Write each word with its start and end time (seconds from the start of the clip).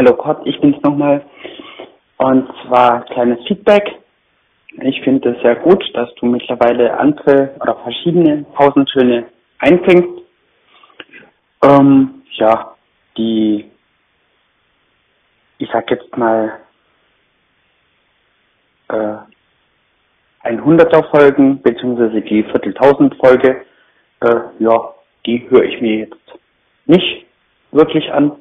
Hallo 0.00 0.14
Gott, 0.14 0.40
ich 0.46 0.58
bin's 0.62 0.82
nochmal. 0.82 1.22
Und 2.16 2.48
zwar 2.64 3.04
kleines 3.04 3.46
Feedback. 3.46 3.98
Ich 4.80 4.98
finde 5.02 5.32
es 5.32 5.42
sehr 5.42 5.56
gut, 5.56 5.84
dass 5.92 6.08
du 6.14 6.24
mittlerweile 6.24 6.98
andere 6.98 7.54
oder 7.60 7.76
verschiedene 7.82 8.46
Pausentöne 8.54 9.26
einbringst. 9.58 10.22
Ähm, 11.62 12.22
ja, 12.30 12.76
die, 13.18 13.70
ich 15.58 15.68
sag 15.70 15.90
jetzt 15.90 16.16
mal, 16.16 16.60
äh, 18.88 19.16
100er 20.44 21.10
Folgen, 21.10 21.60
beziehungsweise 21.60 22.22
die 22.22 22.42
Vierteltausend 22.44 23.16
Folge, 23.16 23.66
äh, 24.22 24.40
ja, 24.60 24.94
die 25.26 25.46
höre 25.50 25.64
ich 25.64 25.78
mir 25.82 25.96
jetzt 25.98 26.38
nicht 26.86 27.26
wirklich 27.70 28.10
an. 28.10 28.32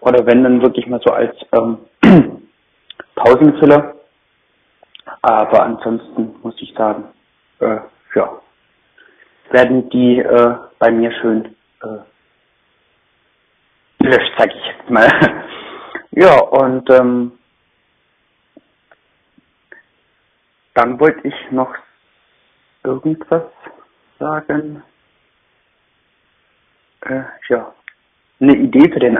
Oder 0.00 0.24
wenn 0.26 0.42
dann 0.42 0.62
wirklich 0.62 0.86
mal 0.86 1.00
so 1.04 1.12
als 1.12 1.34
ähm, 1.52 1.78
Pausenfiller. 3.16 3.94
Aber 5.22 5.62
ansonsten 5.62 6.36
muss 6.42 6.54
ich 6.60 6.72
sagen, 6.74 7.04
äh, 7.60 7.78
ja, 8.14 8.40
werden 9.50 9.88
die 9.90 10.20
äh, 10.20 10.54
bei 10.78 10.90
mir 10.90 11.10
schön 11.12 11.56
äh, 11.82 11.98
gelöscht, 13.98 14.32
sag 14.38 14.54
ich 14.54 14.66
jetzt 14.66 14.90
mal. 14.90 15.08
ja, 16.12 16.38
und 16.38 16.88
ähm, 16.90 17.32
dann 20.74 21.00
wollte 21.00 21.26
ich 21.26 21.34
noch 21.50 21.74
irgendwas 22.84 23.42
sagen. 24.18 24.82
Äh, 27.02 27.22
ja, 27.48 27.74
eine 28.40 28.56
Idee 28.56 28.90
für 28.92 29.00
den 29.00 29.16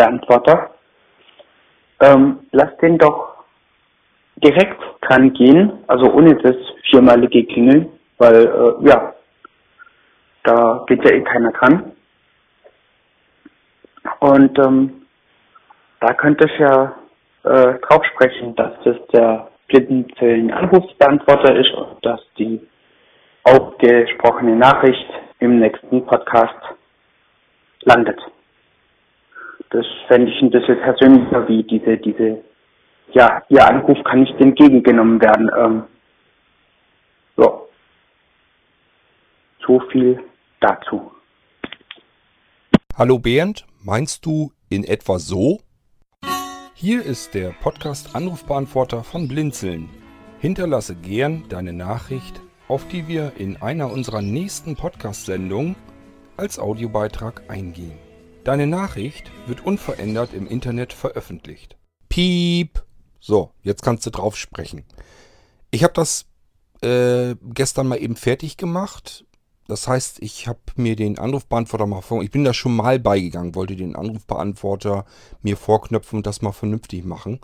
Anrufsbeantworter. 0.00 0.70
Ähm, 2.00 2.40
lass 2.52 2.76
den 2.78 2.98
doch 2.98 3.44
direkt 4.36 4.80
dran 5.02 5.32
gehen, 5.34 5.72
also 5.86 6.10
ohne 6.12 6.34
das 6.36 6.56
viermalige 6.90 7.44
Klingeln, 7.44 7.88
weil 8.18 8.46
äh, 8.46 8.88
ja, 8.88 9.14
da 10.44 10.84
geht 10.86 11.04
ja 11.04 11.10
eh 11.10 11.22
keiner 11.22 11.52
dran. 11.52 11.92
Und 14.20 14.58
ähm, 14.58 15.02
da 16.00 16.14
könnte 16.14 16.46
ich 16.46 16.58
ja 16.58 16.96
äh, 17.44 17.78
drauf 17.80 18.04
sprechen, 18.14 18.54
dass 18.56 18.72
das 18.84 18.96
der 19.12 19.48
Blindenzellen 19.68 20.50
Anrufsbeantworter 20.50 21.54
ist 21.56 21.72
und 21.74 22.04
dass 22.04 22.20
die 22.38 22.60
aufgesprochene 23.44 24.56
Nachricht 24.56 25.06
im 25.38 25.60
nächsten 25.60 26.04
Podcast 26.06 26.58
landet. 27.82 28.20
Das 29.70 29.86
fände 30.08 30.32
ich 30.32 30.42
ein 30.42 30.50
bisschen 30.50 30.80
persönlicher, 30.80 31.48
wie 31.48 31.62
diese, 31.62 31.96
diese, 31.98 32.42
ja, 33.12 33.40
Ihr 33.48 33.64
Anruf 33.64 34.02
kann 34.02 34.20
nicht 34.20 34.34
entgegengenommen 34.40 35.20
werden. 35.20 35.48
Ähm, 35.56 35.82
ja. 37.36 37.52
So 39.64 39.80
viel 39.92 40.20
dazu. 40.58 41.12
Hallo 42.96 43.20
Bernd, 43.20 43.64
meinst 43.84 44.26
du 44.26 44.50
in 44.68 44.82
etwa 44.82 45.20
so? 45.20 45.60
Hier 46.74 47.04
ist 47.04 47.34
der 47.34 47.50
Podcast 47.62 48.16
Anrufbeantworter 48.16 49.04
von 49.04 49.28
Blinzeln. 49.28 49.88
Hinterlasse 50.40 50.96
gern 50.96 51.44
deine 51.48 51.72
Nachricht, 51.72 52.40
auf 52.66 52.88
die 52.88 53.06
wir 53.06 53.34
in 53.38 53.56
einer 53.62 53.92
unserer 53.92 54.22
nächsten 54.22 54.74
Podcast-Sendungen 54.74 55.76
als 56.36 56.58
Audiobeitrag 56.58 57.42
eingehen. 57.48 58.09
Deine 58.44 58.66
Nachricht 58.66 59.30
wird 59.46 59.66
unverändert 59.66 60.32
im 60.32 60.46
Internet 60.46 60.94
veröffentlicht. 60.94 61.76
Piep! 62.08 62.82
So, 63.20 63.50
jetzt 63.62 63.82
kannst 63.82 64.06
du 64.06 64.10
drauf 64.10 64.34
sprechen. 64.34 64.84
Ich 65.70 65.84
habe 65.84 65.92
das 65.92 66.24
äh, 66.80 67.34
gestern 67.42 67.86
mal 67.86 68.00
eben 68.00 68.16
fertig 68.16 68.56
gemacht. 68.56 69.26
Das 69.68 69.86
heißt, 69.86 70.22
ich 70.22 70.48
habe 70.48 70.58
mir 70.76 70.96
den 70.96 71.18
Anrufbeantworter 71.18 71.86
mal 71.86 72.00
vor. 72.00 72.22
Ich 72.22 72.30
bin 72.30 72.42
da 72.42 72.54
schon 72.54 72.74
mal 72.74 72.98
beigegangen, 72.98 73.54
wollte 73.54 73.76
den 73.76 73.94
Anrufbeantworter 73.94 75.04
mir 75.42 75.58
vorknöpfen 75.58 76.16
und 76.16 76.26
das 76.26 76.40
mal 76.40 76.52
vernünftig 76.52 77.04
machen. 77.04 77.40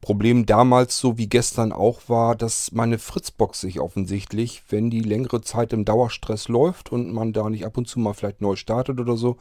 Problem 0.00 0.46
damals, 0.46 0.96
so 0.96 1.18
wie 1.18 1.28
gestern 1.28 1.72
auch, 1.72 2.00
war, 2.08 2.34
dass 2.34 2.72
meine 2.72 2.98
Fritzbox 2.98 3.60
sich 3.60 3.80
offensichtlich, 3.80 4.62
wenn 4.70 4.88
die 4.88 5.00
längere 5.00 5.42
Zeit 5.42 5.74
im 5.74 5.84
Dauerstress 5.84 6.48
läuft 6.48 6.90
und 6.90 7.12
man 7.12 7.34
da 7.34 7.50
nicht 7.50 7.66
ab 7.66 7.76
und 7.76 7.86
zu 7.86 7.98
mal 8.00 8.14
vielleicht 8.14 8.40
neu 8.40 8.56
startet 8.56 8.98
oder 8.98 9.16
so, 9.18 9.36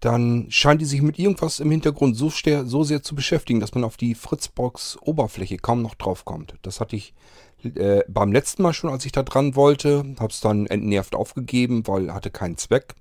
dann 0.00 0.46
scheint 0.50 0.80
die 0.80 0.86
sich 0.86 1.02
mit 1.02 1.18
irgendwas 1.18 1.60
im 1.60 1.70
Hintergrund 1.70 2.16
so, 2.16 2.30
so 2.30 2.84
sehr 2.84 3.02
zu 3.02 3.14
beschäftigen, 3.14 3.60
dass 3.60 3.74
man 3.74 3.84
auf 3.84 3.96
die 3.96 4.14
Fritzbox-Oberfläche 4.14 5.56
kaum 5.56 5.82
noch 5.82 5.94
drauf 5.94 6.24
kommt. 6.24 6.54
Das 6.62 6.80
hatte 6.80 6.96
ich 6.96 7.14
äh, 7.64 8.02
beim 8.08 8.32
letzten 8.32 8.62
Mal 8.62 8.74
schon, 8.74 8.90
als 8.90 9.06
ich 9.06 9.12
da 9.12 9.22
dran 9.22 9.56
wollte, 9.56 10.04
habe 10.20 10.32
es 10.32 10.40
dann 10.40 10.66
entnervt 10.66 11.14
aufgegeben, 11.14 11.86
weil 11.86 12.12
hatte 12.12 12.30
keinen 12.30 12.56
Zweck. 12.56 12.94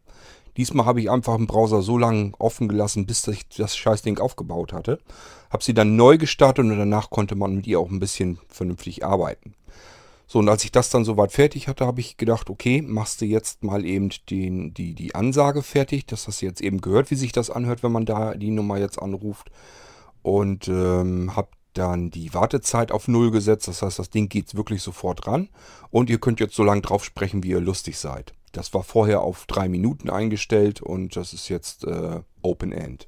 Diesmal 0.57 0.85
habe 0.85 1.01
ich 1.01 1.11
einfach 1.11 1.35
im 1.35 1.47
Browser 1.47 1.81
so 1.81 1.97
lange 1.97 2.31
offen 2.39 2.69
gelassen, 2.69 3.05
bis 3.05 3.27
ich 3.27 3.47
das 3.49 3.75
Scheißding 3.75 4.19
aufgebaut 4.19 4.71
hatte. 4.71 4.99
Habe 5.49 5.63
sie 5.63 5.73
dann 5.73 5.97
neu 5.97 6.17
gestartet 6.17 6.63
und 6.63 6.77
danach 6.77 7.09
konnte 7.09 7.35
man 7.35 7.55
mit 7.55 7.67
ihr 7.67 7.79
auch 7.79 7.89
ein 7.89 7.99
bisschen 7.99 8.39
vernünftig 8.47 9.03
arbeiten. 9.03 9.53
So, 10.27 10.39
und 10.39 10.49
als 10.49 10.63
ich 10.63 10.71
das 10.71 10.89
dann 10.89 11.05
soweit 11.05 11.31
fertig 11.31 11.67
hatte, 11.67 11.85
habe 11.85 12.01
ich 12.01 12.17
gedacht, 12.17 12.49
okay, 12.49 12.81
machst 12.81 13.21
du 13.21 13.25
jetzt 13.25 13.63
mal 13.63 13.85
eben 13.85 14.09
den, 14.29 14.73
die, 14.73 14.95
die 14.95 15.13
Ansage 15.13 15.61
fertig. 15.61 16.07
Das 16.07 16.27
hast 16.27 16.41
du 16.41 16.47
jetzt 16.47 16.61
eben 16.61 16.81
gehört, 16.81 17.11
wie 17.11 17.15
sich 17.15 17.31
das 17.31 17.49
anhört, 17.49 17.83
wenn 17.83 17.91
man 17.91 18.05
da 18.05 18.33
die 18.33 18.51
Nummer 18.51 18.77
jetzt 18.77 18.99
anruft. 18.99 19.51
Und 20.23 20.67
ähm, 20.67 21.35
habe 21.35 21.49
dann 21.73 22.09
die 22.09 22.33
Wartezeit 22.33 22.91
auf 22.91 23.07
Null 23.07 23.31
gesetzt. 23.31 23.67
Das 23.67 23.81
heißt, 23.81 23.99
das 23.99 24.09
Ding 24.09 24.29
geht 24.29 24.55
wirklich 24.55 24.81
sofort 24.81 25.27
ran. 25.27 25.49
Und 25.91 26.09
ihr 26.09 26.19
könnt 26.19 26.39
jetzt 26.39 26.55
so 26.55 26.63
lange 26.63 26.81
drauf 26.81 27.05
sprechen, 27.05 27.43
wie 27.43 27.49
ihr 27.49 27.61
lustig 27.61 27.99
seid. 27.99 28.33
Das 28.51 28.73
war 28.73 28.83
vorher 28.83 29.21
auf 29.21 29.45
drei 29.45 29.67
Minuten 29.67 30.09
eingestellt 30.09 30.81
und 30.81 31.15
das 31.17 31.33
ist 31.33 31.49
jetzt 31.49 31.83
äh, 31.83 32.21
Open 32.41 32.71
End. 32.71 33.07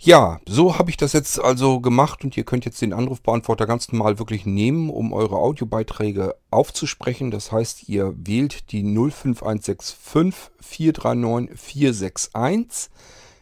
Ja, 0.00 0.40
so 0.48 0.78
habe 0.78 0.90
ich 0.90 0.96
das 0.96 1.12
jetzt 1.12 1.40
also 1.40 1.80
gemacht 1.80 2.22
und 2.22 2.36
ihr 2.36 2.44
könnt 2.44 2.64
jetzt 2.64 2.80
den 2.80 2.92
Anrufbeantworter 2.92 3.66
ganz 3.66 3.90
normal 3.90 4.20
wirklich 4.20 4.46
nehmen, 4.46 4.90
um 4.90 5.12
eure 5.12 5.38
Audiobeiträge 5.38 6.36
aufzusprechen. 6.50 7.32
Das 7.32 7.50
heißt, 7.50 7.88
ihr 7.88 8.14
wählt 8.16 8.70
die 8.70 8.84
05165 8.84 10.52
439 10.60 11.58
461. 11.58 12.90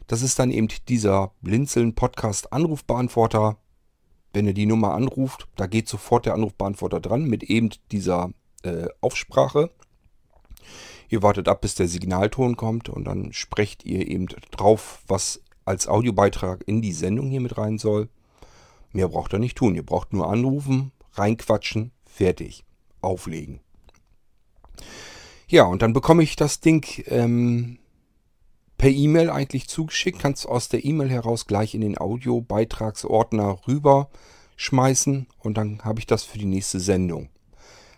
Das 0.07 0.23
ist 0.23 0.39
dann 0.39 0.51
eben 0.51 0.69
dieser 0.89 1.33
Blinzeln 1.43 1.95
Podcast 1.95 2.55
Anrufbeantworter. 2.55 3.59
Wenn 4.33 4.47
ihr 4.47 4.55
die 4.55 4.67
Nummer 4.67 4.95
anruft, 4.95 5.49
da 5.57 5.67
geht 5.67 5.89
sofort 5.89 6.25
der 6.25 6.35
Anrufbeantworter 6.35 7.01
dran 7.01 7.25
mit 7.25 7.43
eben 7.43 7.69
dieser 7.93 8.31
äh, 8.63 8.87
Aufsprache. 9.03 9.71
Ihr 11.11 11.23
wartet 11.23 11.49
ab, 11.49 11.61
bis 11.61 11.75
der 11.75 11.87
Signalton 11.87 12.57
kommt 12.57 12.89
und 12.89 13.05
dann 13.05 13.35
sprecht 13.35 13.85
ihr 13.85 14.09
eben 14.09 14.27
drauf, 14.51 15.03
was 15.07 15.43
als 15.67 15.87
Audiobeitrag 15.87 16.65
in 16.67 16.81
die 16.81 16.93
Sendung 16.93 17.29
hier 17.29 17.43
mit 17.43 17.59
rein 17.59 17.77
soll. 17.77 18.09
Mehr 18.93 19.09
braucht 19.09 19.35
ihr 19.35 19.39
nicht 19.39 19.59
tun. 19.59 19.75
Ihr 19.75 19.85
braucht 19.85 20.15
nur 20.15 20.31
anrufen, 20.31 20.93
reinquatschen, 21.13 21.93
fertig. 22.07 22.65
Auflegen. 23.03 23.61
Ja, 25.49 25.65
und 25.65 25.83
dann 25.83 25.93
bekomme 25.93 26.23
ich 26.23 26.35
das 26.35 26.61
Ding 26.61 26.85
ähm, 27.07 27.79
per 28.79 28.91
E-Mail 28.91 29.31
eigentlich 29.31 29.69
zugeschickt. 29.69 30.19
Kannst 30.19 30.47
aus 30.47 30.69
der 30.69 30.85
E-Mail 30.85 31.11
heraus 31.11 31.47
gleich 31.47 31.75
in 31.75 31.83
den 31.83 31.99
Audiobeitragsordner 31.99 33.61
rüber 33.69 34.11
schmeißen 34.57 35.27
und 35.39 35.57
dann 35.57 35.83
habe 35.85 36.01
ich 36.01 36.07
das 36.07 36.25
für 36.25 36.39
die 36.39 36.47
nächste 36.47 36.81
Sendung. 36.81 37.29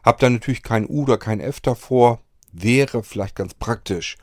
Hab 0.02 0.18
da 0.18 0.28
natürlich 0.28 0.62
kein 0.62 0.88
U 0.88 1.02
oder 1.02 1.16
kein 1.16 1.40
F 1.40 1.60
davor. 1.60 2.20
Wäre 2.52 3.02
vielleicht 3.02 3.36
ganz 3.36 3.54
praktisch. 3.54 4.16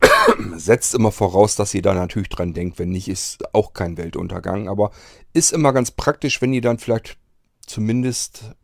Setzt 0.56 0.94
immer 0.94 1.12
voraus, 1.12 1.56
dass 1.56 1.74
ihr 1.74 1.82
da 1.82 1.94
natürlich 1.94 2.28
dran 2.28 2.54
denkt. 2.54 2.78
Wenn 2.78 2.90
nicht, 2.90 3.08
ist 3.08 3.54
auch 3.54 3.72
kein 3.72 3.96
Weltuntergang. 3.96 4.68
Aber 4.68 4.90
ist 5.32 5.52
immer 5.52 5.72
ganz 5.72 5.90
praktisch, 5.90 6.40
wenn 6.40 6.52
ihr 6.52 6.60
dann 6.60 6.78
vielleicht 6.78 7.18
zumindest, 7.66 8.54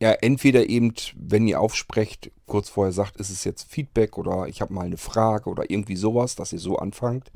ja, 0.00 0.12
entweder 0.12 0.68
eben, 0.68 0.94
wenn 1.16 1.46
ihr 1.46 1.60
aufsprecht, 1.60 2.30
kurz 2.46 2.68
vorher 2.68 2.92
sagt, 2.92 3.16
ist 3.16 3.30
es 3.30 3.44
jetzt 3.44 3.70
Feedback 3.70 4.18
oder 4.18 4.46
ich 4.48 4.60
habe 4.60 4.74
mal 4.74 4.86
eine 4.86 4.96
Frage 4.96 5.48
oder 5.48 5.70
irgendwie 5.70 5.96
sowas, 5.96 6.36
dass 6.36 6.52
ihr 6.52 6.58
so 6.58 6.76
anfangt. 6.76 7.30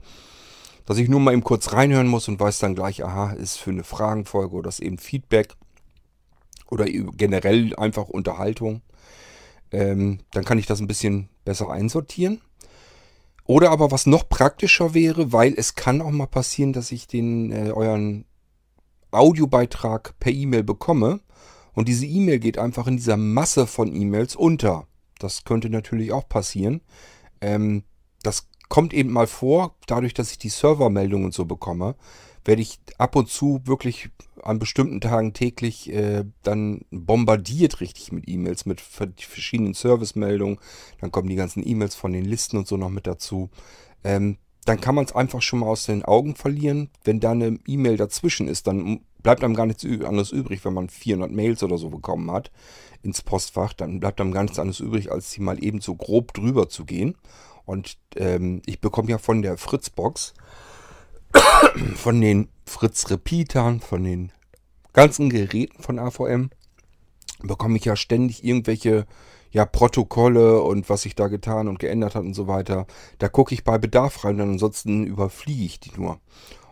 Dass 0.85 0.99
ich 0.99 1.09
nur 1.09 1.21
mal 1.21 1.33
eben 1.33 1.45
kurz 1.45 1.73
reinhören 1.73 2.09
muss 2.09 2.29
und 2.29 2.41
weiß 2.41 2.59
dann 2.61 2.75
gleich, 2.75 3.05
aha, 3.05 3.33
ist 3.33 3.59
für 3.59 3.71
eine 3.71 3.85
Fragenfolge 3.85 4.55
oder 4.55 4.69
ist 4.69 4.81
eben 4.81 4.99
Feedback 4.99 5.55
oder 6.71 6.87
generell 6.87 7.75
einfach 7.77 8.09
Unterhaltung. 8.09 8.83
Ähm, 9.71 10.21
dann 10.33 10.45
kann 10.45 10.59
ich 10.59 10.67
das 10.67 10.81
ein 10.81 10.87
bisschen 10.87 11.29
besser 11.45 11.71
einsortieren. 11.71 12.41
Oder 13.49 13.71
aber 13.71 13.91
was 13.91 14.05
noch 14.05 14.29
praktischer 14.29 14.93
wäre, 14.93 15.33
weil 15.33 15.55
es 15.57 15.75
kann 15.75 16.03
auch 16.03 16.11
mal 16.11 16.27
passieren, 16.27 16.75
dass 16.75 16.93
ich 16.93 17.07
den 17.07 17.51
äh, 17.51 17.71
euren 17.71 18.27
Audiobeitrag 19.11 20.15
per 20.21 20.31
E-Mail 20.31 20.63
bekomme 20.63 21.21
und 21.73 21.89
diese 21.89 22.05
E-Mail 22.05 22.41
geht 22.41 22.59
einfach 22.59 22.87
in 22.87 22.99
dieser 22.99 23.17
Masse 23.17 23.67
von 23.67 23.95
E-Mails 23.95 24.37
unter. 24.37 24.87
Das 25.19 25.45
könnte 25.45 25.71
natürlich 25.71 26.13
auch 26.13 26.29
passieren. 26.29 26.83
Ähm, 27.41 27.85
das 28.23 28.49
kommt 28.69 28.93
eben 28.93 29.13
mal 29.13 29.27
vor, 29.27 29.77
dadurch, 29.87 30.13
dass 30.13 30.31
ich 30.31 30.39
die 30.39 30.51
Servermeldungen 30.51 31.33
so 31.33 31.47
bekomme, 31.47 31.97
werde 32.49 32.63
ich 32.63 32.81
ab 32.97 33.15
und 33.15 33.29
zu 33.29 33.61
wirklich 33.65 34.09
an 34.43 34.59
bestimmten 34.59 35.03
Tagen 35.03 35.35
täglich 35.35 35.93
äh, 35.93 36.25
dann 36.43 36.81
bombardiert 36.91 37.83
richtig 37.83 38.11
mit 38.11 38.27
E-Mails, 38.27 38.65
mit 38.65 38.81
verschiedenen 38.81 39.75
Servicemeldungen. 39.75 40.59
Dann 41.01 41.13
kommen 41.13 41.29
die 41.29 41.37
ganzen 41.37 41.63
E-Mails 41.67 41.95
von 41.95 42.13
den 42.13 42.25
Listen 42.25 42.57
und 42.57 42.67
so 42.67 42.79
noch 42.79 42.89
mit 42.89 43.07
dazu. 43.07 43.51
Ähm, 44.03 44.39
dann 44.65 44.81
kann 44.81 44.95
man 44.95 45.05
es 45.05 45.15
einfach 45.15 45.43
schon 45.43 45.59
mal 45.59 45.67
aus 45.67 45.85
den 45.85 46.05
Augen 46.07 46.37
verlieren. 46.37 46.89
Wenn 47.05 47.21
da 47.21 47.33
eine 47.33 47.59
E-Mail 47.67 47.99
dazwischen 47.99 48.49
ist, 48.49 48.67
dann 48.67 49.01
bleibt 49.23 49.45
einem 49.45 49.55
gar 49.55 49.67
nichts 49.67 49.85
anderes 49.85 50.33
übrig, 50.33 50.65
wenn 50.65 50.75
man 50.75 50.89
400 50.89 51.31
Mails 51.31 51.63
oder 51.63 51.77
so 51.77 51.91
bekommen 51.91 52.31
hat 52.31 52.51
ins 53.03 53.21
Postfach. 53.21 53.75
Dann 53.75 54.01
bleibt 54.01 54.23
einem 54.23 54.33
gar 54.33 54.43
nichts 54.43 54.59
anderes 54.59 54.81
übrig, 54.81 55.13
als 55.13 55.33
sie 55.33 55.43
mal 55.43 55.63
eben 55.63 55.83
so 55.83 55.95
grob 55.95 56.33
drüber 56.33 56.71
zu 56.71 56.87
gehen. 56.87 57.15
Und 57.67 57.99
ähm, 58.17 58.63
ich 58.65 58.81
bekomme 58.81 59.11
ja 59.11 59.19
von 59.19 59.43
der 59.43 59.59
Fritzbox 59.59 60.33
von 61.97 62.21
den 62.21 62.49
Fritz-Repeatern, 62.67 63.81
von 63.81 64.05
den 64.05 64.33
ganzen 64.93 65.31
Geräten 65.31 65.83
von 65.83 65.99
AVM, 65.99 66.51
bekomme 67.43 67.77
ich 67.77 67.85
ja 67.85 67.97
ständig 67.97 68.45
irgendwelche 68.45 69.07
ja, 69.51 69.65
Protokolle 69.65 70.61
und 70.63 70.89
was 70.89 71.03
sich 71.03 71.15
da 71.15 71.29
getan 71.29 71.69
und 71.69 71.79
geändert 71.79 72.15
hat 72.15 72.25
und 72.25 72.35
so 72.35 72.47
weiter. 72.47 72.87
Da 73.19 73.29
gucke 73.29 73.55
ich 73.55 73.65
bei 73.65 73.79
Bedarf 73.79 74.25
rein 74.25 74.41
und 74.41 74.51
ansonsten 74.51 75.07
überfliege 75.07 75.65
ich 75.65 75.81
die 75.81 75.93
nur. 75.97 76.21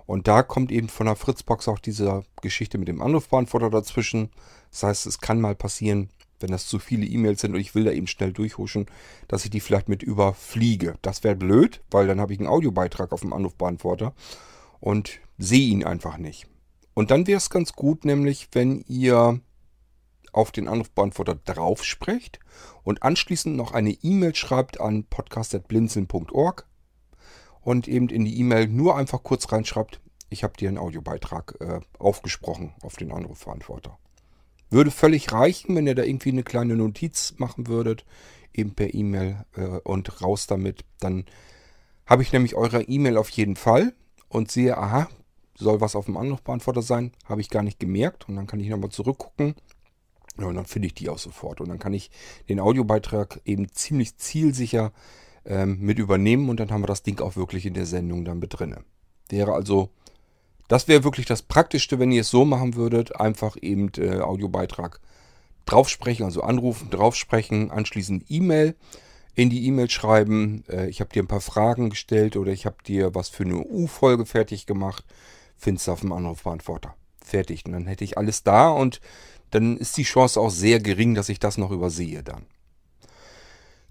Und 0.05 0.29
da 0.29 0.43
kommt 0.43 0.71
eben 0.71 0.89
von 0.89 1.07
der 1.07 1.17
Fritzbox 1.17 1.69
auch 1.69 1.79
diese 1.79 2.23
Geschichte 2.43 2.79
mit 2.79 2.89
dem 2.89 3.03
Anrufbeantworter 3.03 3.71
dazwischen. 3.71 4.31
Das 4.71 4.83
heißt, 4.85 5.07
es 5.07 5.21
kann 5.21 5.41
mal 5.41 5.55
passieren, 5.55 6.11
wenn 6.39 6.51
das 6.51 6.67
zu 6.67 6.79
viele 6.79 7.07
E-Mails 7.07 7.41
sind 7.41 7.55
und 7.55 7.61
ich 7.61 7.75
will 7.75 7.85
da 7.85 7.91
eben 7.91 8.07
schnell 8.07 8.33
durchhuschen, 8.33 8.87
dass 9.27 9.45
ich 9.45 9.51
die 9.51 9.61
vielleicht 9.61 9.89
mit 9.89 10.03
überfliege. 10.03 10.97
Das 11.03 11.25
wäre 11.25 11.35
blöd, 11.35 11.81
weil 11.91 12.07
dann 12.07 12.21
habe 12.21 12.35
ich 12.35 12.39
einen 12.39 12.49
Audiobeitrag 12.49 13.13
auf 13.13 13.23
dem 13.23 13.33
Anrufbeantworter 13.33 14.15
und 14.81 15.21
sehe 15.39 15.69
ihn 15.69 15.85
einfach 15.85 16.19
nicht. 16.19 16.47
Und 16.95 17.11
dann 17.11 17.27
wäre 17.27 17.39
es 17.39 17.51
ganz 17.51 17.73
gut, 17.73 18.05
nämlich 18.05 18.49
wenn 18.53 18.85
ihr 18.89 19.41
auf 20.33 20.53
den 20.53 20.69
Anrufbeantworter 20.69 21.35
drauf 21.35 21.85
sprecht 21.85 22.41
und 22.85 23.03
anschließend 23.03 23.57
noch 23.57 23.73
eine 23.73 23.91
E-Mail 23.91 24.35
schreibt 24.35 24.81
an 24.81 25.05
podcast.blinzeln.org 25.05 26.67
und 27.63 27.89
eben 27.89 28.09
in 28.09 28.25
die 28.25 28.39
E-Mail 28.39 28.69
nur 28.69 28.97
einfach 28.97 29.23
kurz 29.23 29.51
reinschreibt, 29.51 30.01
ich 30.29 30.45
habe 30.45 30.57
dir 30.57 30.69
einen 30.69 30.79
Audiobeitrag 30.79 31.57
äh, 31.61 31.81
aufgesprochen 31.99 32.75
auf 32.83 32.97
den 32.97 33.13
Anrufbeantworter. 33.13 33.99
Würde 34.71 34.91
völlig 34.91 35.33
reichen, 35.33 35.77
wenn 35.77 35.87
ihr 35.87 35.95
da 35.95 36.03
irgendwie 36.03 36.31
eine 36.31 36.43
kleine 36.43 36.77
Notiz 36.77 37.35
machen 37.39 37.67
würdet, 37.67 38.05
eben 38.53 38.75
per 38.75 38.93
E-Mail 38.93 39.45
äh, 39.57 39.79
und 39.85 40.23
raus 40.23 40.47
damit. 40.47 40.85
Dann 41.01 41.25
habe 42.07 42.23
ich 42.23 42.33
nämlich 42.33 42.55
eure 42.55 42.83
E-Mail 42.83 43.17
auf 43.17 43.31
jeden 43.31 43.57
Fall 43.57 43.95
und 44.29 44.51
sehe, 44.51 44.77
aha, 44.77 45.09
soll 45.55 45.81
was 45.81 45.97
auf 45.97 46.07
dem 46.07 46.17
Anrufbeantworter 46.17 46.83
sein, 46.83 47.13
habe 47.25 47.41
ich 47.41 47.51
gar 47.51 47.63
nicht 47.63 47.79
gemerkt. 47.79 48.29
Und 48.29 48.37
dann 48.37 48.47
kann 48.47 48.61
ich 48.61 48.69
nochmal 48.69 48.91
zurückgucken. 48.91 49.55
Und 50.37 50.55
dann 50.55 50.67
finde 50.67 50.87
ich 50.87 50.95
die 50.95 51.09
auch 51.09 51.19
sofort. 51.19 51.61
Und 51.61 51.69
dann 51.69 51.79
kann 51.79 51.95
ich 51.95 52.11
den 52.49 52.61
Audiobeitrag 52.61 53.41
eben 53.45 53.71
ziemlich 53.73 54.17
zielsicher 54.17 54.93
ähm, 55.47 55.79
mit 55.81 55.99
übernehmen 55.99 56.49
und 56.49 56.61
dann 56.61 56.71
haben 56.71 56.83
wir 56.83 56.89
das 56.89 57.03
Ding 57.03 57.21
auch 57.21 57.37
wirklich 57.37 57.65
in 57.65 57.75
der 57.75 57.87
Sendung 57.87 58.25
dann 58.25 58.39
mit 58.39 58.59
drinne. 58.59 58.85
Wäre 59.29 59.55
also 59.55 59.91
das 60.69 60.89
wäre 60.89 61.05
wirklich 61.05 61.27
das 61.27 61.43
Praktischste, 61.43 61.99
wenn 61.99 62.11
ihr 62.11 62.23
es 62.23 62.31
so 62.31 62.45
machen 62.45 62.75
würdet. 62.75 63.21
Einfach 63.21 63.57
eben 63.61 63.91
äh, 63.99 64.19
Audiobeitrag 64.19 65.01
draufsprechen, 65.65 66.25
also 66.25 66.43
anrufen, 66.43 66.91
draufsprechen, 66.91 67.71
anschließend 67.71 68.25
E-Mail 68.29 68.75
in 69.37 69.51
die 69.51 69.67
E-Mail 69.67 69.89
schreiben. 69.89 70.65
Äh, 70.69 70.89
ich 70.89 71.01
habe 71.01 71.13
dir 71.13 71.23
ein 71.23 71.29
paar 71.29 71.41
Fragen 71.41 71.91
gestellt 71.91 72.37
oder 72.37 72.51
ich 72.51 72.67
habe 72.67 72.77
dir 72.85 73.15
was 73.15 73.29
für 73.29 73.45
eine 73.45 73.59
U-Folge 73.59 74.27
fertig 74.27 74.67
gemacht. 74.67 75.05
Findest 75.57 75.87
du 75.87 75.93
auf 75.93 76.01
dem 76.01 76.13
Anrufbeantworter. 76.13 76.95
Fertig. 77.23 77.65
Und 77.65 77.73
dann 77.73 77.87
hätte 77.87 78.03
ich 78.03 78.19
alles 78.19 78.43
da 78.43 78.71
und 78.71 79.01
dann 79.51 79.77
ist 79.77 79.97
die 79.97 80.03
Chance 80.03 80.41
auch 80.41 80.51
sehr 80.51 80.81
gering, 80.81 81.15
dass 81.15 81.29
ich 81.29 81.39
das 81.39 81.59
noch 81.59 81.71
übersehe 81.71 82.23
dann. 82.23 82.47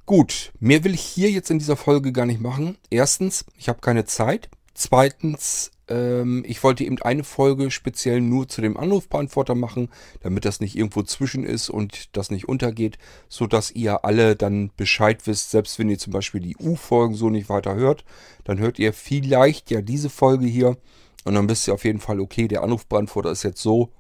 Gut, 0.05 0.51
mehr 0.59 0.83
will 0.83 0.93
ich 0.93 1.01
hier 1.01 1.31
jetzt 1.31 1.49
in 1.49 1.59
dieser 1.59 1.77
Folge 1.77 2.11
gar 2.11 2.25
nicht 2.25 2.41
machen. 2.41 2.77
Erstens, 2.89 3.45
ich 3.57 3.69
habe 3.69 3.81
keine 3.81 4.05
Zeit. 4.05 4.49
Zweitens, 4.75 5.71
ähm, 5.87 6.43
ich 6.45 6.61
wollte 6.61 6.83
eben 6.83 7.01
eine 7.01 7.23
Folge 7.23 7.71
speziell 7.71 8.19
nur 8.19 8.49
zu 8.49 8.59
dem 8.59 8.75
Anrufbeantworter 8.75 9.55
machen, 9.55 9.87
damit 10.19 10.43
das 10.43 10.59
nicht 10.59 10.75
irgendwo 10.75 11.01
zwischen 11.03 11.45
ist 11.45 11.69
und 11.69 12.15
das 12.17 12.29
nicht 12.29 12.49
untergeht, 12.49 12.97
sodass 13.29 13.71
ihr 13.71 14.03
alle 14.03 14.35
dann 14.35 14.71
Bescheid 14.75 15.25
wisst, 15.27 15.51
selbst 15.51 15.79
wenn 15.79 15.89
ihr 15.89 15.97
zum 15.97 16.11
Beispiel 16.11 16.41
die 16.41 16.57
U-Folgen 16.57 17.15
so 17.15 17.29
nicht 17.29 17.47
weiter 17.47 17.75
hört, 17.75 18.03
dann 18.43 18.59
hört 18.59 18.77
ihr 18.77 18.91
vielleicht 18.91 19.71
ja 19.71 19.81
diese 19.81 20.09
Folge 20.09 20.45
hier 20.45 20.77
und 21.23 21.35
dann 21.35 21.47
wisst 21.47 21.69
ihr 21.69 21.73
auf 21.73 21.85
jeden 21.85 22.01
Fall, 22.01 22.19
okay, 22.19 22.49
der 22.49 22.61
Anrufbeantworter 22.61 23.31
ist 23.31 23.43
jetzt 23.43 23.61
so 23.61 23.93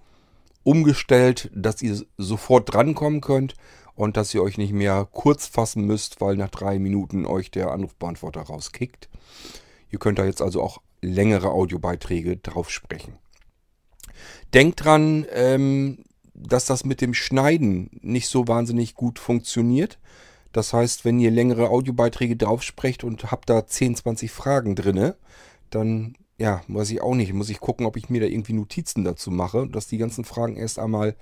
umgestellt, 0.63 1.49
dass 1.55 1.81
ihr 1.81 2.01
sofort 2.17 2.73
drankommen 2.73 3.21
könnt 3.21 3.53
und 3.95 4.17
dass 4.17 4.33
ihr 4.33 4.43
euch 4.43 4.57
nicht 4.57 4.73
mehr 4.73 5.07
kurz 5.09 5.47
fassen 5.47 5.85
müsst, 5.85 6.19
weil 6.19 6.35
nach 6.35 6.49
drei 6.49 6.79
Minuten 6.79 7.25
euch 7.25 7.49
der 7.49 7.71
Anrufbeantworter 7.71 8.41
rauskickt. 8.41 9.07
Ihr 9.91 9.99
könnt 9.99 10.19
da 10.19 10.25
jetzt 10.25 10.41
also 10.41 10.61
auch 10.61 10.81
längere 11.01 11.51
Audiobeiträge 11.51 12.37
drauf 12.37 12.69
sprechen. 12.69 13.13
Denkt 14.53 14.83
dran, 14.83 15.25
ähm, 15.31 16.03
dass 16.33 16.65
das 16.65 16.85
mit 16.85 17.01
dem 17.01 17.13
Schneiden 17.13 17.89
nicht 18.01 18.27
so 18.27 18.47
wahnsinnig 18.47 18.95
gut 18.95 19.19
funktioniert. 19.19 19.99
Das 20.51 20.73
heißt, 20.73 21.05
wenn 21.05 21.19
ihr 21.19 21.31
längere 21.31 21.69
Audiobeiträge 21.69 22.35
drauf 22.35 22.63
sprecht 22.63 23.03
und 23.03 23.31
habt 23.31 23.49
da 23.49 23.67
10, 23.67 23.95
20 23.95 24.31
Fragen 24.31 24.75
drinne, 24.75 25.15
dann 25.69 26.15
ja, 26.37 26.61
weiß 26.67 26.91
ich 26.91 27.01
auch 27.01 27.15
nicht, 27.15 27.33
muss 27.33 27.49
ich 27.49 27.59
gucken, 27.59 27.85
ob 27.85 27.95
ich 27.97 28.09
mir 28.09 28.21
da 28.21 28.27
irgendwie 28.27 28.53
Notizen 28.53 29.03
dazu 29.03 29.31
mache, 29.31 29.67
dass 29.67 29.87
die 29.87 29.97
ganzen 29.97 30.25
Fragen 30.25 30.57
erst 30.57 30.79
einmal 30.79 31.15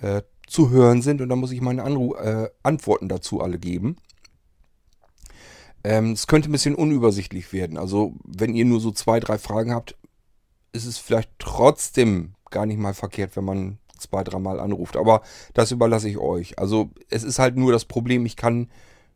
äh, 0.00 0.22
zu 0.46 0.70
hören 0.70 1.02
sind 1.02 1.20
und 1.20 1.28
dann 1.28 1.38
muss 1.38 1.52
ich 1.52 1.60
meine 1.60 1.84
Anru 1.84 2.14
äh, 2.16 2.50
Antworten 2.62 3.08
dazu 3.08 3.40
alle 3.40 3.58
geben. 3.58 3.96
Ähm, 5.84 6.12
es 6.12 6.26
könnte 6.26 6.48
ein 6.48 6.52
bisschen 6.52 6.74
unübersichtlich 6.74 7.52
werden. 7.52 7.78
Also 7.78 8.14
wenn 8.24 8.54
ihr 8.54 8.64
nur 8.64 8.80
so 8.80 8.90
zwei, 8.90 9.20
drei 9.20 9.38
Fragen 9.38 9.72
habt, 9.72 9.96
ist 10.72 10.86
es 10.86 10.98
vielleicht 10.98 11.30
trotzdem 11.38 12.34
gar 12.50 12.66
nicht 12.66 12.78
mal 12.78 12.94
verkehrt, 12.94 13.36
wenn 13.36 13.44
man 13.44 13.78
zwei, 13.98 14.22
dreimal 14.24 14.60
anruft. 14.60 14.96
Aber 14.96 15.22
das 15.54 15.70
überlasse 15.70 16.08
ich 16.08 16.18
euch. 16.18 16.58
Also 16.58 16.90
es 17.10 17.24
ist 17.24 17.38
halt 17.38 17.56
nur 17.56 17.72
das 17.72 17.84
Problem, 17.84 18.26
ich 18.26 18.36
kann 18.36 18.68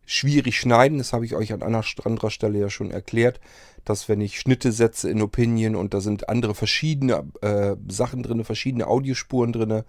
schwierig 0.04 0.59
schneiden. 0.59 0.99
Das 0.99 1.12
habe 1.12 1.25
ich 1.25 1.35
euch 1.35 1.52
an 1.52 1.62
anderer 1.62 2.31
Stelle 2.31 2.59
ja 2.59 2.71
schon 2.71 2.90
erklärt, 2.90 3.40
dass 3.85 4.09
wenn 4.09 4.21
ich 4.21 4.38
Schnitte 4.38 4.73
setze 4.73 5.11
in 5.11 5.23
Opinion 5.23 5.76
und 5.76 5.95
da 5.95 6.00
sind 6.00 6.28
andere 6.28 6.54
verschiedene 6.54 7.25
äh, 7.40 7.76
Sachen 7.88 8.23
drin, 8.23 8.45
verschiedene 8.45 8.87
Audiospuren 8.87 9.52
drin, 9.52 9.83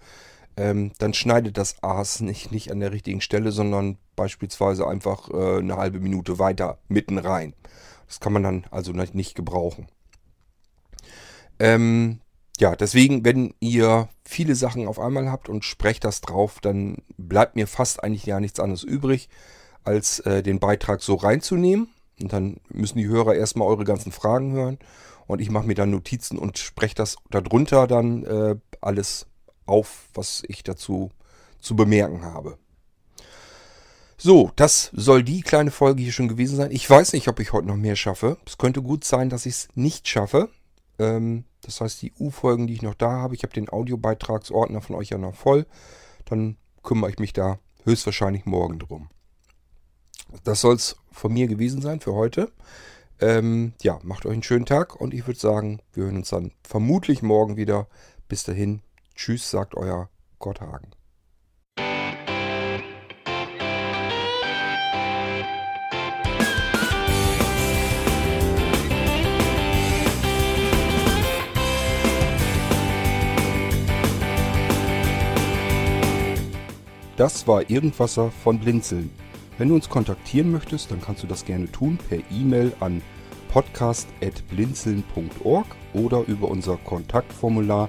ähm, 0.56 0.92
dann 0.98 1.14
schneidet 1.14 1.58
das 1.58 1.82
Aas 1.82 2.20
nicht, 2.20 2.52
nicht 2.52 2.70
an 2.70 2.80
der 2.80 2.92
richtigen 2.92 3.20
Stelle, 3.20 3.52
sondern 3.52 3.98
beispielsweise 4.16 4.86
einfach 4.86 5.30
äh, 5.30 5.58
eine 5.58 5.76
halbe 5.76 6.00
Minute 6.00 6.38
weiter 6.38 6.78
mitten 6.88 7.18
rein. 7.18 7.54
Das 8.06 8.20
kann 8.20 8.32
man 8.32 8.42
dann 8.42 8.64
also 8.70 8.92
nicht 8.92 9.34
gebrauchen. 9.34 9.88
Ähm, 11.58 12.20
ja, 12.58 12.76
deswegen, 12.76 13.24
wenn 13.24 13.54
ihr 13.58 14.08
viele 14.24 14.54
Sachen 14.54 14.86
auf 14.86 15.00
einmal 15.00 15.30
habt 15.30 15.48
und 15.48 15.64
sprecht 15.64 16.04
das 16.04 16.20
drauf, 16.20 16.60
dann 16.60 16.98
bleibt 17.16 17.56
mir 17.56 17.66
fast 17.66 18.04
eigentlich 18.04 18.26
ja 18.26 18.38
nichts 18.38 18.60
anderes 18.60 18.84
übrig, 18.84 19.28
als 19.82 20.20
äh, 20.20 20.42
den 20.42 20.60
Beitrag 20.60 21.02
so 21.02 21.16
reinzunehmen. 21.16 21.88
Und 22.20 22.32
dann 22.32 22.58
müssen 22.68 22.98
die 22.98 23.08
Hörer 23.08 23.34
erstmal 23.34 23.66
eure 23.66 23.84
ganzen 23.84 24.12
Fragen 24.12 24.52
hören. 24.52 24.78
Und 25.26 25.40
ich 25.40 25.50
mache 25.50 25.66
mir 25.66 25.74
dann 25.74 25.90
Notizen 25.90 26.38
und 26.38 26.58
spreche 26.58 26.94
das 26.94 27.16
darunter 27.30 27.86
dann 27.86 28.24
äh, 28.24 28.56
alles 28.80 29.26
auf, 29.66 30.08
was 30.14 30.42
ich 30.48 30.62
dazu 30.62 31.10
zu 31.60 31.76
bemerken 31.76 32.24
habe. 32.24 32.58
So, 34.16 34.52
das 34.56 34.90
soll 34.92 35.22
die 35.22 35.42
kleine 35.42 35.70
Folge 35.70 36.02
hier 36.02 36.12
schon 36.12 36.28
gewesen 36.28 36.56
sein. 36.56 36.70
Ich 36.70 36.88
weiß 36.88 37.12
nicht, 37.12 37.28
ob 37.28 37.40
ich 37.40 37.52
heute 37.52 37.66
noch 37.66 37.76
mehr 37.76 37.96
schaffe. 37.96 38.38
Es 38.46 38.58
könnte 38.58 38.80
gut 38.80 39.04
sein, 39.04 39.28
dass 39.28 39.44
ich 39.46 39.54
es 39.54 39.68
nicht 39.74 40.08
schaffe. 40.08 40.48
Ähm, 40.98 41.44
das 41.62 41.80
heißt, 41.80 42.00
die 42.02 42.12
U-Folgen, 42.18 42.66
die 42.66 42.74
ich 42.74 42.82
noch 42.82 42.94
da 42.94 43.10
habe, 43.10 43.34
ich 43.34 43.42
habe 43.42 43.52
den 43.52 43.68
Audiobeitragsordner 43.68 44.80
von 44.80 44.96
euch 44.96 45.10
ja 45.10 45.18
noch 45.18 45.34
voll. 45.34 45.66
Dann 46.26 46.56
kümmere 46.82 47.10
ich 47.10 47.18
mich 47.18 47.32
da 47.32 47.58
höchstwahrscheinlich 47.84 48.46
morgen 48.46 48.78
drum. 48.78 49.08
Das 50.44 50.60
soll 50.60 50.76
es 50.76 50.96
von 51.10 51.32
mir 51.32 51.46
gewesen 51.46 51.82
sein 51.82 52.00
für 52.00 52.14
heute. 52.14 52.52
Ähm, 53.20 53.74
ja, 53.82 54.00
macht 54.02 54.26
euch 54.26 54.32
einen 54.32 54.42
schönen 54.42 54.66
Tag 54.66 55.00
und 55.00 55.14
ich 55.14 55.26
würde 55.26 55.38
sagen, 55.38 55.80
wir 55.92 56.04
hören 56.04 56.16
uns 56.16 56.30
dann 56.30 56.52
vermutlich 56.62 57.22
morgen 57.22 57.56
wieder. 57.56 57.88
Bis 58.28 58.44
dahin, 58.44 58.80
Tschüss, 59.14 59.50
sagt 59.50 59.76
euer 59.76 60.08
Gotthagen. 60.38 60.94
Das 77.16 77.46
war 77.46 77.70
Irgendwasser 77.70 78.32
von 78.32 78.58
Blinzeln. 78.58 79.08
Wenn 79.56 79.68
du 79.68 79.76
uns 79.76 79.88
kontaktieren 79.88 80.50
möchtest, 80.50 80.90
dann 80.90 81.00
kannst 81.00 81.22
du 81.22 81.28
das 81.28 81.44
gerne 81.44 81.70
tun 81.70 81.96
per 82.08 82.18
E-Mail 82.32 82.72
an 82.80 83.00
podcast.blinzeln.org 83.48 85.66
oder 85.92 86.24
über 86.26 86.48
unser 86.48 86.76
Kontaktformular 86.78 87.88